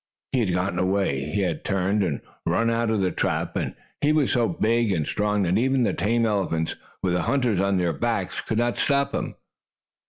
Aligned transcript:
He 0.31 0.39
had 0.39 0.51
gotten 0.51 0.79
away. 0.79 1.25
He 1.25 1.41
had 1.41 1.63
turned, 1.63 2.01
and 2.01 2.21
run 2.47 2.71
out 2.71 2.89
of 2.89 3.01
the 3.01 3.11
trap, 3.11 3.55
and 3.55 3.75
he 4.01 4.11
was 4.11 4.31
so 4.31 4.47
big 4.47 4.91
and 4.91 5.05
strong 5.05 5.43
that 5.43 5.59
even 5.59 5.83
the 5.83 5.93
tame 5.93 6.25
elephants, 6.25 6.75
with 7.03 7.13
the 7.13 7.21
hunters 7.21 7.61
on 7.61 7.77
their 7.77 7.93
backs, 7.93 8.41
could 8.41 8.57
not 8.57 8.79
stop 8.79 9.13
him. 9.13 9.35